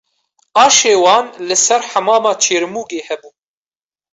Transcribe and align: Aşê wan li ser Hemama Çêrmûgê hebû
Aşê 0.63 0.93
wan 1.03 1.25
li 1.47 1.55
ser 1.65 1.81
Hemama 1.91 2.31
Çêrmûgê 2.43 2.99
hebû 3.07 3.29